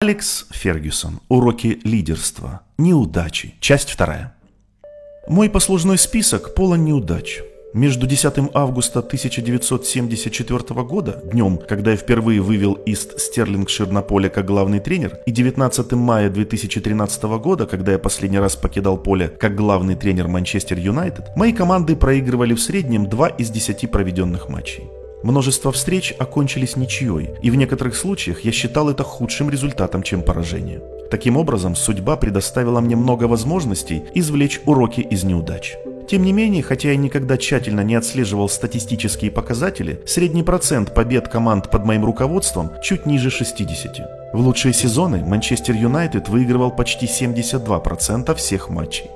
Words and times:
Алекс 0.00 0.46
Фергюсон. 0.50 1.18
Уроки 1.28 1.80
лидерства. 1.82 2.60
Неудачи. 2.78 3.56
Часть 3.58 3.90
вторая. 3.90 4.32
Мой 5.26 5.50
послужной 5.50 5.98
список 5.98 6.54
полон 6.54 6.84
неудач. 6.84 7.40
Между 7.74 8.06
10 8.06 8.50
августа 8.54 9.00
1974 9.00 10.82
года, 10.84 11.20
днем, 11.24 11.58
когда 11.58 11.90
я 11.90 11.96
впервые 11.96 12.40
вывел 12.40 12.74
Ист 12.86 13.18
Стерлингшир 13.18 13.90
на 13.90 14.02
поле 14.02 14.30
как 14.30 14.46
главный 14.46 14.78
тренер, 14.78 15.18
и 15.26 15.32
19 15.32 15.92
мая 15.94 16.30
2013 16.30 17.24
года, 17.24 17.66
когда 17.66 17.90
я 17.90 17.98
последний 17.98 18.38
раз 18.38 18.54
покидал 18.54 18.98
поле 18.98 19.26
как 19.26 19.56
главный 19.56 19.96
тренер 19.96 20.28
Манчестер 20.28 20.78
Юнайтед, 20.78 21.34
мои 21.34 21.52
команды 21.52 21.96
проигрывали 21.96 22.54
в 22.54 22.62
среднем 22.62 23.08
2 23.08 23.28
из 23.30 23.50
10 23.50 23.90
проведенных 23.90 24.48
матчей. 24.48 24.84
Множество 25.22 25.72
встреч 25.72 26.14
окончились 26.18 26.76
ничьей, 26.76 27.30
и 27.42 27.50
в 27.50 27.56
некоторых 27.56 27.96
случаях 27.96 28.42
я 28.42 28.52
считал 28.52 28.88
это 28.88 29.02
худшим 29.02 29.50
результатом, 29.50 30.02
чем 30.02 30.22
поражение. 30.22 30.80
Таким 31.10 31.36
образом, 31.36 31.74
судьба 31.74 32.16
предоставила 32.16 32.80
мне 32.80 32.94
много 32.94 33.24
возможностей 33.24 34.04
извлечь 34.14 34.60
уроки 34.64 35.00
из 35.00 35.24
неудач. 35.24 35.76
Тем 36.08 36.22
не 36.22 36.32
менее, 36.32 36.62
хотя 36.62 36.90
я 36.90 36.96
никогда 36.96 37.36
тщательно 37.36 37.82
не 37.82 37.94
отслеживал 37.94 38.48
статистические 38.48 39.30
показатели, 39.30 40.00
средний 40.06 40.42
процент 40.42 40.94
побед 40.94 41.28
команд 41.28 41.70
под 41.70 41.84
моим 41.84 42.04
руководством 42.04 42.70
чуть 42.82 43.04
ниже 43.04 43.30
60. 43.30 44.32
В 44.32 44.40
лучшие 44.40 44.72
сезоны 44.72 45.24
Манчестер 45.24 45.74
Юнайтед 45.74 46.28
выигрывал 46.28 46.70
почти 46.70 47.06
72% 47.06 48.34
всех 48.36 48.70
матчей. 48.70 49.10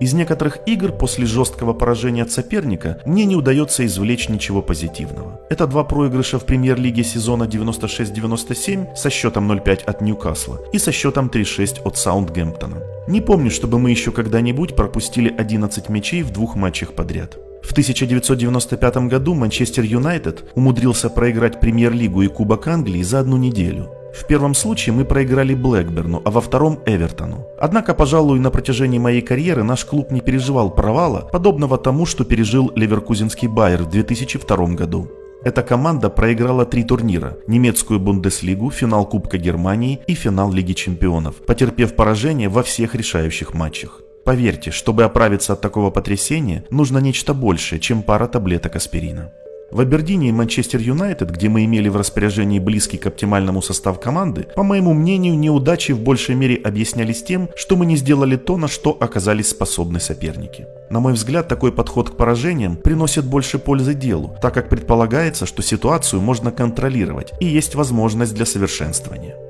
Из 0.00 0.12
некоторых 0.12 0.58
игр 0.66 0.92
после 0.92 1.26
жесткого 1.26 1.72
поражения 1.72 2.22
от 2.22 2.30
соперника 2.30 3.00
мне 3.04 3.24
не 3.24 3.34
удается 3.34 3.84
извлечь 3.84 4.28
ничего 4.28 4.62
позитивного. 4.62 5.40
Это 5.50 5.66
два 5.66 5.82
проигрыша 5.82 6.38
в 6.38 6.44
премьер-лиге 6.46 7.02
сезона 7.02 7.44
96-97 7.44 8.94
со 8.94 9.10
счетом 9.10 9.50
0-5 9.50 9.84
от 9.84 10.00
Ньюкасла 10.00 10.60
и 10.72 10.78
со 10.78 10.92
счетом 10.92 11.28
3-6 11.28 11.82
от 11.82 11.96
Саундгемптона. 11.96 12.82
Не 13.08 13.20
помню, 13.20 13.50
чтобы 13.50 13.78
мы 13.80 13.90
еще 13.90 14.12
когда-нибудь 14.12 14.76
пропустили 14.76 15.34
11 15.36 15.88
мячей 15.88 16.22
в 16.22 16.30
двух 16.30 16.54
матчах 16.54 16.92
подряд. 16.92 17.36
В 17.62 17.72
1995 17.72 19.08
году 19.08 19.34
Манчестер 19.34 19.82
Юнайтед 19.82 20.44
умудрился 20.54 21.10
проиграть 21.10 21.60
премьер-лигу 21.60 22.22
и 22.22 22.28
Кубок 22.28 22.68
Англии 22.68 23.02
за 23.02 23.20
одну 23.20 23.36
неделю. 23.36 23.90
В 24.18 24.26
первом 24.26 24.54
случае 24.54 24.94
мы 24.94 25.04
проиграли 25.04 25.54
Блэкберну, 25.54 26.22
а 26.24 26.30
во 26.30 26.40
втором– 26.40 26.80
Эвертону. 26.86 27.46
Однако, 27.60 27.94
пожалуй, 27.94 28.40
на 28.40 28.50
протяжении 28.50 28.98
моей 28.98 29.22
карьеры 29.22 29.62
наш 29.62 29.84
клуб 29.84 30.10
не 30.10 30.20
переживал 30.20 30.70
провала, 30.70 31.28
подобного 31.32 31.78
тому, 31.78 32.04
что 32.04 32.24
пережил 32.24 32.72
Ливеркузинский 32.74 33.46
Байер 33.46 33.84
в 33.84 33.90
2002 33.90 34.56
году. 34.74 35.08
Эта 35.44 35.62
команда 35.62 36.10
проиграла 36.10 36.64
три 36.64 36.82
турнира– 36.82 37.36
немецкую 37.46 38.00
Бундеслигу, 38.00 38.70
финал 38.72 39.06
Кубка 39.06 39.38
Германии 39.38 40.00
и 40.08 40.14
финал 40.14 40.52
Лиги 40.52 40.72
Чемпионов, 40.72 41.36
потерпев 41.46 41.94
поражение 41.94 42.48
во 42.48 42.64
всех 42.64 42.96
решающих 42.96 43.54
матчах. 43.54 44.00
Поверьте, 44.24 44.72
чтобы 44.72 45.04
оправиться 45.04 45.52
от 45.52 45.60
такого 45.60 45.90
потрясения, 45.90 46.64
нужно 46.70 46.98
нечто 46.98 47.34
большее, 47.34 47.78
чем 47.78 48.02
пара 48.02 48.26
таблеток 48.26 48.74
аспирина. 48.74 49.30
В 49.70 49.80
Абердине 49.80 50.30
и 50.30 50.32
Манчестер 50.32 50.80
Юнайтед, 50.80 51.30
где 51.30 51.50
мы 51.50 51.66
имели 51.66 51.90
в 51.90 51.96
распоряжении 51.96 52.58
близкий 52.58 52.96
к 52.96 53.06
оптимальному 53.06 53.60
состав 53.60 54.00
команды, 54.00 54.46
по 54.56 54.62
моему 54.62 54.94
мнению, 54.94 55.38
неудачи 55.38 55.92
в 55.92 56.00
большей 56.00 56.34
мере 56.36 56.56
объяснялись 56.56 57.22
тем, 57.22 57.50
что 57.54 57.76
мы 57.76 57.84
не 57.84 57.96
сделали 57.96 58.36
то, 58.36 58.56
на 58.56 58.66
что 58.66 58.96
оказались 58.98 59.50
способны 59.50 60.00
соперники. 60.00 60.66
На 60.88 61.00
мой 61.00 61.12
взгляд, 61.12 61.48
такой 61.48 61.70
подход 61.70 62.08
к 62.10 62.16
поражениям 62.16 62.76
приносит 62.76 63.26
больше 63.26 63.58
пользы 63.58 63.92
делу, 63.92 64.34
так 64.40 64.54
как 64.54 64.70
предполагается, 64.70 65.44
что 65.44 65.62
ситуацию 65.62 66.22
можно 66.22 66.50
контролировать 66.50 67.34
и 67.38 67.44
есть 67.44 67.74
возможность 67.74 68.34
для 68.34 68.46
совершенствования. 68.46 69.47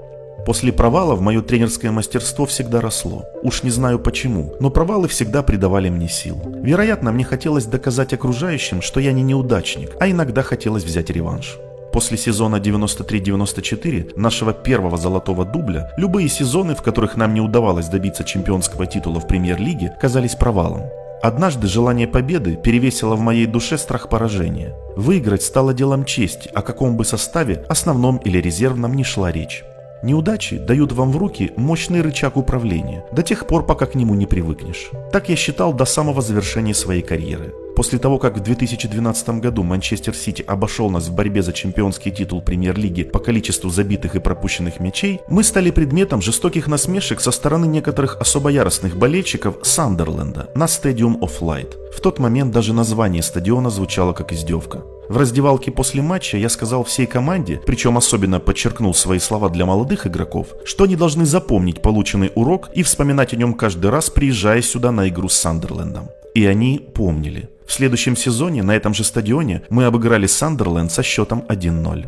После 0.48 0.72
провалов 0.72 1.20
мое 1.20 1.42
тренерское 1.42 1.92
мастерство 1.92 2.46
всегда 2.46 2.80
росло. 2.80 3.26
Уж 3.42 3.64
не 3.64 3.70
знаю 3.70 3.98
почему, 3.98 4.54
но 4.60 4.70
провалы 4.70 5.06
всегда 5.06 5.42
придавали 5.42 5.90
мне 5.90 6.08
сил. 6.08 6.40
Вероятно, 6.62 7.12
мне 7.12 7.22
хотелось 7.22 7.66
доказать 7.66 8.14
окружающим, 8.14 8.80
что 8.80 8.98
я 8.98 9.12
не 9.12 9.20
неудачник, 9.20 9.94
а 10.00 10.08
иногда 10.08 10.42
хотелось 10.42 10.84
взять 10.84 11.10
реванш. 11.10 11.58
После 11.92 12.16
сезона 12.16 12.56
93-94, 12.56 14.18
нашего 14.18 14.54
первого 14.54 14.96
золотого 14.96 15.44
дубля, 15.44 15.92
любые 15.98 16.30
сезоны, 16.30 16.74
в 16.74 16.80
которых 16.80 17.18
нам 17.18 17.34
не 17.34 17.42
удавалось 17.42 17.88
добиться 17.88 18.24
чемпионского 18.24 18.86
титула 18.86 19.20
в 19.20 19.28
премьер-лиге, 19.28 19.98
казались 20.00 20.34
провалом. 20.34 20.84
Однажды 21.20 21.66
желание 21.66 22.08
победы 22.08 22.56
перевесило 22.56 23.16
в 23.16 23.20
моей 23.20 23.44
душе 23.44 23.76
страх 23.76 24.08
поражения. 24.08 24.74
Выиграть 24.96 25.42
стало 25.42 25.74
делом 25.74 26.06
чести, 26.06 26.48
о 26.54 26.62
каком 26.62 26.96
бы 26.96 27.04
составе, 27.04 27.66
основном 27.68 28.16
или 28.16 28.38
резервном, 28.38 28.94
не 28.94 29.04
шла 29.04 29.30
речь. 29.30 29.62
Неудачи 30.02 30.58
дают 30.58 30.92
вам 30.92 31.10
в 31.10 31.16
руки 31.16 31.50
мощный 31.56 32.02
рычаг 32.02 32.36
управления, 32.36 33.04
до 33.10 33.22
тех 33.22 33.46
пор, 33.46 33.66
пока 33.66 33.86
к 33.86 33.96
нему 33.96 34.14
не 34.14 34.26
привыкнешь. 34.26 34.90
Так 35.12 35.28
я 35.28 35.36
считал 35.36 35.72
до 35.72 35.84
самого 35.84 36.22
завершения 36.22 36.74
своей 36.74 37.02
карьеры. 37.02 37.52
После 37.78 38.00
того, 38.00 38.18
как 38.18 38.36
в 38.36 38.40
2012 38.40 39.28
году 39.38 39.62
Манчестер 39.62 40.12
Сити 40.12 40.42
обошел 40.42 40.90
нас 40.90 41.06
в 41.06 41.14
борьбе 41.14 41.42
за 41.42 41.52
чемпионский 41.52 42.10
титул 42.10 42.42
премьер-лиги 42.42 43.04
по 43.04 43.20
количеству 43.20 43.70
забитых 43.70 44.16
и 44.16 44.18
пропущенных 44.18 44.80
мячей, 44.80 45.20
мы 45.28 45.44
стали 45.44 45.70
предметом 45.70 46.20
жестоких 46.20 46.66
насмешек 46.66 47.20
со 47.20 47.30
стороны 47.30 47.66
некоторых 47.66 48.16
особо 48.20 48.50
яростных 48.50 48.96
болельщиков 48.96 49.58
Сандерленда 49.62 50.50
на 50.56 50.64
Stadium 50.64 51.20
of 51.20 51.38
Light. 51.40 51.76
В 51.96 52.00
тот 52.00 52.18
момент 52.18 52.50
даже 52.50 52.72
название 52.72 53.22
стадиона 53.22 53.70
звучало 53.70 54.12
как 54.12 54.32
издевка. 54.32 54.82
В 55.08 55.16
раздевалке 55.16 55.70
после 55.70 56.02
матча 56.02 56.36
я 56.36 56.48
сказал 56.48 56.82
всей 56.82 57.06
команде, 57.06 57.60
причем 57.64 57.96
особенно 57.96 58.40
подчеркнул 58.40 58.92
свои 58.92 59.20
слова 59.20 59.50
для 59.50 59.66
молодых 59.66 60.04
игроков, 60.04 60.48
что 60.64 60.82
они 60.82 60.96
должны 60.96 61.24
запомнить 61.26 61.80
полученный 61.80 62.32
урок 62.34 62.70
и 62.74 62.82
вспоминать 62.82 63.34
о 63.34 63.36
нем 63.36 63.54
каждый 63.54 63.92
раз, 63.92 64.10
приезжая 64.10 64.62
сюда 64.62 64.90
на 64.90 65.08
игру 65.08 65.28
с 65.28 65.36
Сандерлендом. 65.36 66.08
И 66.34 66.44
они 66.44 66.80
помнили. 66.80 67.48
В 67.68 67.72
следующем 67.72 68.16
сезоне 68.16 68.62
на 68.62 68.74
этом 68.74 68.94
же 68.94 69.04
стадионе 69.04 69.62
мы 69.68 69.84
обыграли 69.84 70.26
Сандерленд 70.26 70.90
со 70.90 71.02
счетом 71.02 71.44
1-0. 71.48 72.06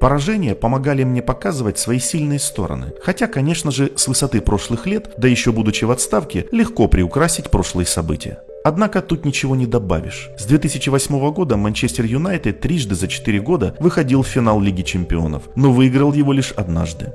Поражения 0.00 0.54
помогали 0.54 1.02
мне 1.02 1.22
показывать 1.22 1.76
свои 1.78 1.98
сильные 1.98 2.38
стороны. 2.38 2.92
Хотя, 3.02 3.26
конечно 3.26 3.72
же, 3.72 3.92
с 3.96 4.06
высоты 4.06 4.40
прошлых 4.40 4.86
лет, 4.86 5.10
да 5.16 5.26
еще 5.26 5.50
будучи 5.50 5.84
в 5.84 5.90
отставке, 5.90 6.46
легко 6.52 6.86
приукрасить 6.86 7.50
прошлые 7.50 7.86
события. 7.86 8.38
Однако 8.64 9.02
тут 9.02 9.24
ничего 9.24 9.56
не 9.56 9.66
добавишь. 9.66 10.30
С 10.38 10.44
2008 10.44 11.32
года 11.32 11.56
Манчестер 11.56 12.04
Юнайтед 12.04 12.60
трижды 12.60 12.94
за 12.94 13.08
4 13.08 13.40
года 13.40 13.74
выходил 13.80 14.22
в 14.22 14.28
финал 14.28 14.60
Лиги 14.60 14.82
Чемпионов, 14.82 15.42
но 15.56 15.72
выиграл 15.72 16.12
его 16.12 16.32
лишь 16.32 16.52
однажды. 16.52 17.12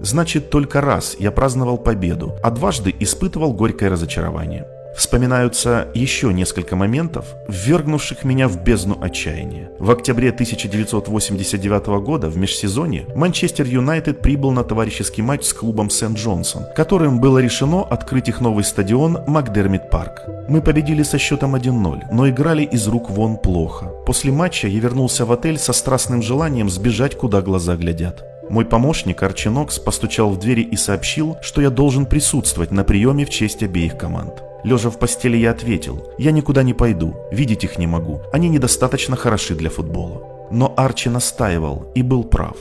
Значит, 0.00 0.50
только 0.50 0.80
раз 0.80 1.16
я 1.20 1.30
праздновал 1.30 1.78
победу, 1.78 2.36
а 2.42 2.50
дважды 2.50 2.94
испытывал 2.98 3.52
горькое 3.52 3.90
разочарование. 3.92 4.66
Вспоминаются 4.98 5.86
еще 5.94 6.34
несколько 6.34 6.74
моментов, 6.74 7.36
ввергнувших 7.46 8.24
меня 8.24 8.48
в 8.48 8.64
бездну 8.64 8.98
отчаяния. 9.00 9.70
В 9.78 9.92
октябре 9.92 10.30
1989 10.30 11.86
года 12.02 12.28
в 12.28 12.36
межсезонье 12.36 13.06
Манчестер 13.14 13.64
Юнайтед 13.64 14.20
прибыл 14.20 14.50
на 14.50 14.64
товарищеский 14.64 15.22
матч 15.22 15.44
с 15.44 15.52
клубом 15.52 15.88
Сент-Джонсон, 15.88 16.64
которым 16.74 17.20
было 17.20 17.38
решено 17.38 17.84
открыть 17.84 18.28
их 18.28 18.40
новый 18.40 18.64
стадион 18.64 19.20
Макдермит 19.28 19.88
Парк. 19.88 20.24
Мы 20.48 20.60
победили 20.60 21.04
со 21.04 21.16
счетом 21.16 21.54
1-0, 21.54 22.06
но 22.10 22.28
играли 22.28 22.64
из 22.64 22.88
рук 22.88 23.08
вон 23.08 23.36
плохо. 23.36 23.86
После 24.04 24.32
матча 24.32 24.66
я 24.66 24.80
вернулся 24.80 25.24
в 25.24 25.30
отель 25.30 25.58
со 25.58 25.72
страстным 25.72 26.22
желанием 26.22 26.68
сбежать, 26.68 27.16
куда 27.16 27.40
глаза 27.40 27.76
глядят. 27.76 28.24
Мой 28.50 28.64
помощник 28.64 29.22
Арчи 29.22 29.48
Нокс 29.48 29.78
постучал 29.78 30.30
в 30.30 30.40
двери 30.40 30.62
и 30.62 30.74
сообщил, 30.74 31.36
что 31.40 31.62
я 31.62 31.70
должен 31.70 32.04
присутствовать 32.04 32.72
на 32.72 32.82
приеме 32.82 33.24
в 33.24 33.30
честь 33.30 33.62
обеих 33.62 33.96
команд. 33.96 34.42
Лежа 34.64 34.90
в 34.90 34.98
постели 34.98 35.36
я 35.36 35.50
ответил, 35.52 36.10
я 36.18 36.32
никуда 36.32 36.62
не 36.62 36.74
пойду, 36.74 37.14
видеть 37.30 37.64
их 37.64 37.78
не 37.78 37.86
могу, 37.86 38.20
они 38.32 38.48
недостаточно 38.48 39.16
хороши 39.16 39.54
для 39.54 39.70
футбола. 39.70 40.22
Но 40.50 40.74
Арчи 40.76 41.08
настаивал 41.08 41.92
и 41.94 42.02
был 42.02 42.24
прав. 42.24 42.56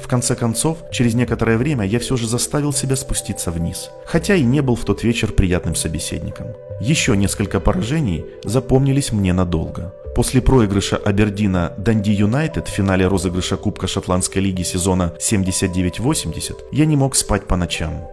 В 0.00 0.06
конце 0.06 0.36
концов, 0.36 0.78
через 0.92 1.14
некоторое 1.14 1.56
время 1.56 1.84
я 1.84 1.98
все 1.98 2.16
же 2.16 2.26
заставил 2.26 2.72
себя 2.72 2.96
спуститься 2.96 3.50
вниз, 3.50 3.90
хотя 4.06 4.34
и 4.34 4.42
не 4.42 4.60
был 4.60 4.76
в 4.76 4.84
тот 4.84 5.02
вечер 5.02 5.32
приятным 5.32 5.74
собеседником. 5.74 6.48
Еще 6.80 7.16
несколько 7.16 7.60
поражений 7.60 8.24
запомнились 8.44 9.12
мне 9.12 9.32
надолго. 9.32 9.92
После 10.14 10.40
проигрыша 10.40 10.96
Абердина 10.96 11.74
Данди 11.76 12.10
Юнайтед 12.10 12.68
в 12.68 12.70
финале 12.70 13.06
розыгрыша 13.06 13.56
Кубка 13.56 13.86
Шотландской 13.86 14.42
лиги 14.42 14.62
сезона 14.62 15.14
79-80 15.20 16.56
я 16.72 16.86
не 16.86 16.96
мог 16.96 17.14
спать 17.14 17.46
по 17.46 17.56
ночам. 17.56 18.08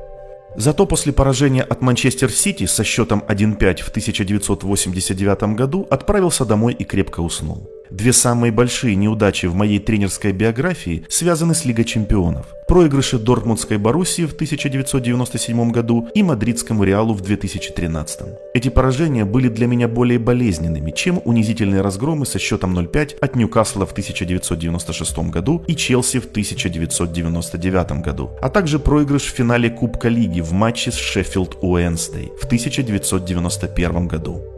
Зато 0.57 0.85
после 0.85 1.11
поражения 1.11 1.63
от 1.63 1.81
Манчестер 1.81 2.31
Сити 2.31 2.65
со 2.65 2.83
счетом 2.83 3.23
1-5 3.27 3.83
в 3.83 3.89
1989 3.89 5.55
году 5.55 5.87
отправился 5.89 6.45
домой 6.45 6.73
и 6.73 6.85
крепко 6.85 7.19
уснул. 7.19 7.69
Две 7.89 8.13
самые 8.13 8.51
большие 8.51 8.95
неудачи 8.95 9.45
в 9.45 9.55
моей 9.55 9.79
тренерской 9.79 10.31
биографии 10.31 11.05
связаны 11.09 11.53
с 11.53 11.65
Лигой 11.65 11.85
чемпионов. 11.85 12.47
Проигрыши 12.67 13.19
Дортмундской 13.19 13.77
Боруссии 13.77 14.25
в 14.25 14.33
1997 14.33 15.71
году 15.71 16.07
и 16.15 16.23
Мадридскому 16.23 16.83
Реалу 16.83 17.13
в 17.13 17.21
2013. 17.21 18.21
Эти 18.55 18.69
поражения 18.69 19.23
были 19.23 19.49
для 19.49 19.67
меня 19.67 19.87
более 19.87 20.17
болезненными, 20.17 20.91
чем 20.91 21.21
унизительные 21.25 21.81
разгромы 21.81 22.25
со 22.25 22.39
счетом 22.39 22.77
0-5 22.77 23.19
от 23.19 23.35
Ньюкасла 23.35 23.85
в 23.85 23.91
1996 23.91 25.17
году 25.29 25.63
и 25.67 25.75
Челси 25.75 26.19
в 26.19 26.25
1999 26.25 28.01
году, 28.01 28.31
а 28.41 28.49
также 28.49 28.79
проигрыш 28.79 29.23
в 29.23 29.35
финале 29.35 29.69
Кубка 29.69 30.09
Лиги 30.09 30.41
в 30.41 30.51
матче 30.51 30.91
с 30.91 30.95
Шеффилд 30.95 31.59
Уэнсдей 31.61 32.31
в 32.41 32.45
1991 32.45 34.07
году. 34.07 34.54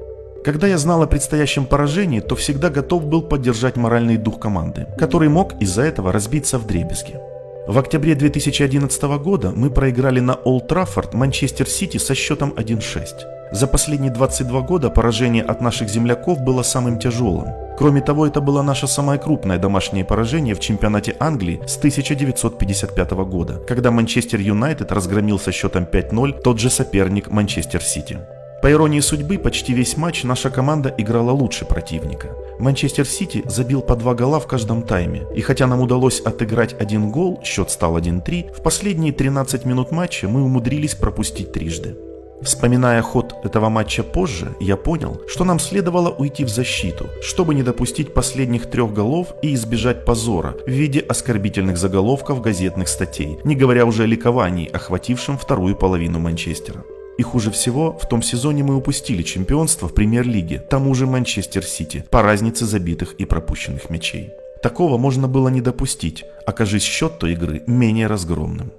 Когда 0.48 0.66
я 0.66 0.78
знал 0.78 1.04
о 1.04 1.08
предстоящем 1.08 1.66
поражении, 1.66 2.22
то 2.22 2.38
всегда 2.38 2.70
готов 2.70 3.06
был 3.06 3.22
поддержать 3.22 3.76
моральный 3.76 4.16
дух 4.16 4.40
команды, 4.40 4.88
который 4.98 5.28
мог 5.28 5.62
из-за 5.62 5.82
этого 5.82 6.14
разбиться 6.14 6.58
в 6.58 6.66
дребезги. 6.66 7.20
В 7.68 7.78
октябре 7.78 8.16
2011 8.16 9.04
года 9.22 9.52
мы 9.54 9.70
проиграли 9.70 10.22
на 10.22 10.36
Олд 10.36 10.70
Траффорд 10.70 11.14
Манчестер 11.14 11.68
Сити 11.68 11.98
со 11.98 12.16
счетом 12.16 12.54
1-6. 12.56 13.08
За 13.52 13.68
последние 13.68 14.10
22 14.10 14.62
года 14.62 14.90
поражение 14.90 15.44
от 15.44 15.60
наших 15.60 15.90
земляков 15.90 16.40
было 16.40 16.64
самым 16.64 16.98
тяжелым. 16.98 17.50
Кроме 17.78 18.00
того, 18.00 18.26
это 18.26 18.40
было 18.40 18.62
наше 18.62 18.88
самое 18.88 19.20
крупное 19.20 19.58
домашнее 19.58 20.06
поражение 20.06 20.56
в 20.56 20.62
чемпионате 20.62 21.18
Англии 21.20 21.60
с 21.68 21.76
1955 21.76 23.12
года, 23.12 23.60
когда 23.68 23.92
Манчестер 23.92 24.40
Юнайтед 24.40 24.94
разгромил 24.94 25.40
со 25.40 25.52
счетом 25.52 25.84
5-0 25.84 26.42
тот 26.42 26.58
же 26.58 26.70
соперник 26.70 27.30
Манчестер 27.32 27.84
Сити. 27.84 28.20
По 28.62 28.72
иронии 28.72 29.02
судьбы, 29.02 29.38
почти 29.38 29.74
весь 29.74 29.98
матч 29.98 30.24
наша 30.24 30.50
команда 30.50 30.94
играла 30.98 31.32
лучше 31.32 31.64
противника. 31.66 32.30
Манчестер 32.58 33.06
Сити 33.06 33.44
забил 33.46 33.82
по 33.82 33.96
два 33.96 34.16
гола 34.16 34.40
в 34.40 34.48
каждом 34.48 34.82
тайме, 34.82 35.28
и 35.36 35.42
хотя 35.42 35.68
нам 35.68 35.80
удалось 35.80 36.22
отыграть 36.22 36.76
один 36.80 37.12
гол, 37.12 37.40
счет 37.44 37.70
стал 37.70 37.98
1-3, 37.98 38.54
в 38.54 38.64
последние 38.64 39.14
13 39.14 39.66
минут 39.66 39.92
матча 39.92 40.28
мы 40.28 40.42
умудрились 40.44 40.96
пропустить 40.96 41.54
трижды. 41.54 41.98
Вспоминая 42.42 43.02
ход 43.02 43.36
этого 43.44 43.70
матча 43.70 44.04
позже, 44.04 44.56
я 44.60 44.76
понял, 44.76 45.22
что 45.28 45.44
нам 45.44 45.60
следовало 45.60 46.10
уйти 46.10 46.44
в 46.44 46.50
защиту, 46.50 47.10
чтобы 47.22 47.54
не 47.54 47.64
допустить 47.64 48.14
последних 48.14 48.70
трех 48.70 48.92
голов 48.92 49.34
и 49.42 49.54
избежать 49.54 50.04
позора 50.06 50.56
в 50.66 50.70
виде 50.70 51.00
оскорбительных 51.00 51.78
заголовков 51.78 52.42
газетных 52.42 52.88
статей, 52.88 53.40
не 53.44 53.56
говоря 53.56 53.86
уже 53.86 54.04
о 54.04 54.08
ликовании, 54.08 54.70
охватившем 54.72 55.38
вторую 55.38 55.76
половину 55.76 56.20
Манчестера. 56.20 56.84
И 57.18 57.24
хуже 57.24 57.50
всего, 57.52 57.98
в 57.98 58.08
том 58.08 58.22
сезоне 58.22 58.64
мы 58.64 58.76
упустили 58.76 59.24
чемпионство 59.24 59.88
в 59.88 59.94
премьер-лиге, 59.94 60.60
тому 60.60 60.94
же 60.94 61.08
Манчестер 61.08 61.64
Сити, 61.64 62.06
по 62.12 62.22
разнице 62.22 62.66
забитых 62.66 63.14
и 63.14 63.26
пропущенных 63.26 63.90
мячей. 63.90 64.30
Такого 64.62 64.98
можно 64.98 65.28
было 65.28 65.50
не 65.50 65.62
допустить, 65.62 66.24
окажись 66.46 66.84
счет 66.84 67.20
той 67.20 67.34
игры 67.34 67.64
менее 67.68 68.08
разгромным. 68.08 68.72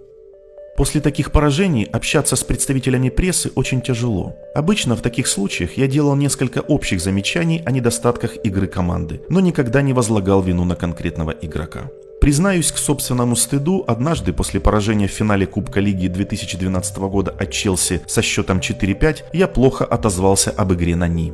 После 0.77 1.01
таких 1.01 1.33
поражений 1.33 1.83
общаться 1.85 2.37
с 2.37 2.45
представителями 2.45 3.09
прессы 3.09 3.51
очень 3.57 3.81
тяжело. 3.81 4.37
Обычно 4.55 4.95
в 4.95 5.03
таких 5.03 5.27
случаях 5.27 5.77
я 5.77 5.89
делал 5.89 6.15
несколько 6.15 6.61
общих 6.61 7.01
замечаний 7.01 7.63
о 7.67 7.73
недостатках 7.73 8.37
игры 8.45 8.69
команды, 8.69 9.21
но 9.29 9.41
никогда 9.41 9.83
не 9.83 9.93
возлагал 9.93 10.41
вину 10.41 10.65
на 10.65 10.77
конкретного 10.77 11.33
игрока. 11.33 11.91
Признаюсь 12.29 12.73
к 12.73 12.77
собственному 12.77 13.37
стыду, 13.37 13.85
однажды 13.87 14.35
после 14.35 14.61
поражения 14.61 15.09
в 15.09 15.13
финале 15.13 15.47
Кубка 15.47 15.81
Лиги 15.81 16.09
2012 16.09 16.99
года 16.99 17.31
от 17.31 17.51
Челси 17.51 18.03
со 18.07 18.21
счетом 18.21 18.59
4-5 18.59 19.25
я 19.33 19.49
плохо 19.49 19.87
отозвался 19.87 20.51
об 20.51 20.75
игре 20.75 20.95
на 20.95 21.09
Ни. 21.09 21.33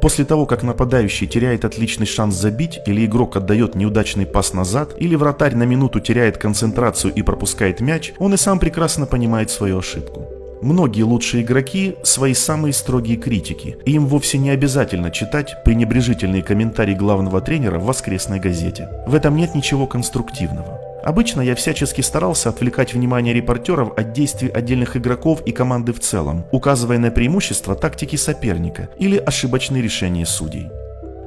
После 0.00 0.24
того, 0.24 0.46
как 0.46 0.62
нападающий 0.62 1.26
теряет 1.26 1.64
отличный 1.64 2.06
шанс 2.06 2.36
забить, 2.36 2.78
или 2.86 3.06
игрок 3.06 3.36
отдает 3.36 3.74
неудачный 3.74 4.24
пас 4.24 4.54
назад, 4.54 4.94
или 4.98 5.16
вратарь 5.16 5.56
на 5.56 5.64
минуту 5.64 5.98
теряет 5.98 6.38
концентрацию 6.38 7.12
и 7.12 7.22
пропускает 7.22 7.80
мяч, 7.80 8.12
он 8.18 8.32
и 8.32 8.36
сам 8.36 8.60
прекрасно 8.60 9.06
понимает 9.06 9.50
свою 9.50 9.78
ошибку. 9.78 10.39
Многие 10.62 11.02
лучшие 11.02 11.42
игроки– 11.42 11.96
свои 12.02 12.34
самые 12.34 12.74
строгие 12.74 13.16
критики, 13.16 13.78
им 13.86 14.06
вовсе 14.06 14.36
не 14.36 14.50
обязательно 14.50 15.10
читать 15.10 15.56
пренебрежительные 15.64 16.42
комментарии 16.42 16.94
главного 16.94 17.40
тренера 17.40 17.78
в 17.78 17.84
воскресной 17.84 18.40
газете. 18.40 18.88
В 19.06 19.14
этом 19.14 19.36
нет 19.36 19.54
ничего 19.54 19.86
конструктивного. 19.86 20.78
Обычно 21.02 21.40
я 21.40 21.54
всячески 21.54 22.02
старался 22.02 22.50
отвлекать 22.50 22.92
внимание 22.92 23.32
репортеров 23.32 23.96
от 23.96 24.12
действий 24.12 24.48
отдельных 24.48 24.98
игроков 24.98 25.40
и 25.46 25.52
команды 25.52 25.94
в 25.94 26.00
целом, 26.00 26.44
указывая 26.52 26.98
на 26.98 27.10
преимущества 27.10 27.74
тактики 27.74 28.16
соперника 28.16 28.90
или 28.98 29.16
ошибочные 29.16 29.82
решения 29.82 30.26
судей. 30.26 30.66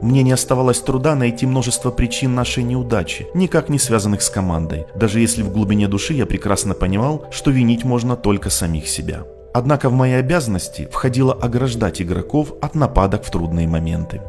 Мне 0.03 0.21
не 0.21 0.33
оставалось 0.33 0.81
труда 0.81 1.15
найти 1.15 1.45
множество 1.45 1.89
причин 1.89 2.35
нашей 2.35 2.63
неудачи, 2.63 3.25
никак 3.33 3.69
не 3.69 3.79
связанных 3.79 4.21
с 4.21 4.29
командой, 4.29 4.85
даже 4.95 5.21
если 5.21 5.43
в 5.43 5.53
глубине 5.53 5.87
души 5.87 6.13
я 6.13 6.25
прекрасно 6.25 6.73
понимал, 6.73 7.25
что 7.31 7.51
винить 7.51 7.85
можно 7.85 8.17
только 8.17 8.49
самих 8.49 8.89
себя. 8.89 9.23
Однако 9.53 9.87
в 9.87 9.93
мои 9.93 10.11
обязанности 10.11 10.89
входило 10.91 11.31
ограждать 11.33 12.01
игроков 12.01 12.51
от 12.61 12.75
нападок 12.75 13.23
в 13.23 13.31
трудные 13.31 13.65
моменты. 13.65 14.21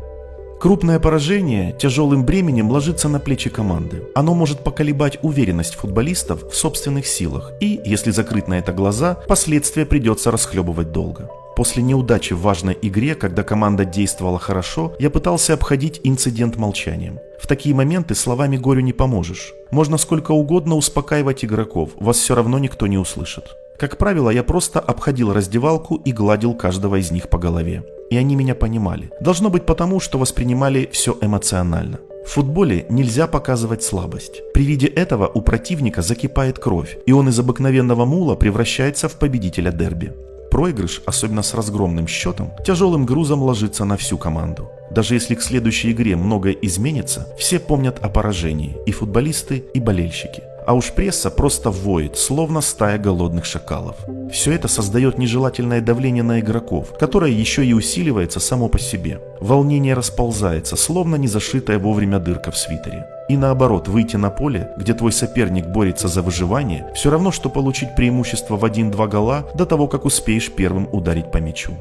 Крупное 0.60 1.00
поражение 1.00 1.72
тяжелым 1.76 2.24
бременем 2.24 2.70
ложится 2.70 3.08
на 3.08 3.18
плечи 3.18 3.50
команды. 3.50 4.04
Оно 4.14 4.32
может 4.32 4.60
поколебать 4.60 5.18
уверенность 5.22 5.74
футболистов 5.74 6.52
в 6.52 6.54
собственных 6.54 7.04
силах 7.04 7.50
и, 7.60 7.80
если 7.84 8.12
закрыть 8.12 8.46
на 8.46 8.60
это 8.60 8.72
глаза, 8.72 9.16
последствия 9.26 9.84
придется 9.84 10.30
расхлебывать 10.30 10.92
долго. 10.92 11.28
После 11.56 11.84
неудачи 11.84 12.32
в 12.32 12.40
важной 12.40 12.76
игре, 12.82 13.14
когда 13.14 13.44
команда 13.44 13.84
действовала 13.84 14.38
хорошо, 14.38 14.92
я 14.98 15.08
пытался 15.08 15.54
обходить 15.54 16.00
инцидент 16.02 16.56
молчанием. 16.56 17.20
В 17.40 17.46
такие 17.46 17.74
моменты 17.74 18.14
словами 18.14 18.56
горю 18.56 18.80
не 18.80 18.92
поможешь. 18.92 19.54
Можно 19.70 19.96
сколько 19.96 20.32
угодно 20.32 20.74
успокаивать 20.74 21.44
игроков, 21.44 21.90
вас 21.96 22.16
все 22.16 22.34
равно 22.34 22.58
никто 22.58 22.86
не 22.88 22.98
услышит. 22.98 23.44
Как 23.78 23.98
правило, 23.98 24.30
я 24.30 24.42
просто 24.42 24.80
обходил 24.80 25.32
раздевалку 25.32 25.96
и 25.96 26.12
гладил 26.12 26.54
каждого 26.54 26.96
из 26.96 27.10
них 27.10 27.28
по 27.28 27.38
голове. 27.38 27.84
И 28.10 28.16
они 28.16 28.36
меня 28.36 28.54
понимали. 28.54 29.10
Должно 29.20 29.50
быть 29.50 29.66
потому, 29.66 30.00
что 30.00 30.18
воспринимали 30.18 30.88
все 30.92 31.16
эмоционально. 31.20 31.98
В 32.24 32.30
футболе 32.30 32.86
нельзя 32.88 33.26
показывать 33.26 33.82
слабость. 33.82 34.42
При 34.54 34.64
виде 34.64 34.86
этого 34.86 35.30
у 35.32 35.40
противника 35.40 36.02
закипает 36.02 36.58
кровь, 36.58 36.96
и 37.06 37.12
он 37.12 37.28
из 37.28 37.38
обыкновенного 37.38 38.04
мула 38.04 38.34
превращается 38.34 39.08
в 39.08 39.18
победителя 39.18 39.70
дерби 39.70 40.12
проигрыш, 40.54 41.02
особенно 41.04 41.42
с 41.42 41.52
разгромным 41.52 42.06
счетом, 42.06 42.52
тяжелым 42.64 43.06
грузом 43.06 43.42
ложится 43.42 43.84
на 43.84 43.96
всю 43.96 44.16
команду. 44.16 44.70
Даже 44.88 45.14
если 45.14 45.34
к 45.34 45.42
следующей 45.42 45.90
игре 45.90 46.14
многое 46.14 46.52
изменится, 46.52 47.26
все 47.36 47.58
помнят 47.58 47.98
о 48.04 48.08
поражении, 48.08 48.76
и 48.86 48.92
футболисты, 48.92 49.64
и 49.74 49.80
болельщики. 49.80 50.44
А 50.66 50.75
уж 50.75 50.93
пресса 50.93 51.31
просто 51.31 51.70
воет, 51.70 52.16
словно 52.16 52.61
стая 52.61 52.99
голодных 52.99 53.44
шакалов. 53.44 53.96
Все 54.32 54.52
это 54.52 54.69
создает 54.69 55.19
нежелательное 55.19 55.81
давление 55.81 56.22
на 56.22 56.40
игроков, 56.40 56.94
которое 56.99 57.31
еще 57.31 57.64
и 57.64 57.75
усиливается 57.75 58.40
само 58.40 58.69
по 58.69 58.78
себе. 58.78 59.20
Волнение 59.40 59.94
расползается, 59.94 60.76
словно 60.76 61.16
не 61.16 61.28
зашитая 61.28 61.78
вовремя 61.78 62.19
дырка 62.19 62.50
в 62.50 62.56
свитере. 62.56 63.06
И 63.28 63.37
наоборот, 63.37 63.88
выйти 63.88 64.16
на 64.16 64.31
поле, 64.31 64.70
где 64.78 64.94
твой 64.94 65.12
соперник 65.12 65.66
борется 65.66 66.08
за 66.08 66.22
выживание, 66.22 66.90
все 66.94 67.10
равно, 67.10 67.31
что 67.31 67.50
получить 67.50 67.94
преимущество 67.94 68.56
в 68.56 68.64
1-2 68.64 69.08
гола 69.08 69.46
до 69.55 69.67
того, 69.67 69.87
как 69.87 70.05
успеешь 70.05 70.50
первым 70.50 70.88
ударить 70.93 71.31
по 71.31 71.38
мячу. 71.38 71.72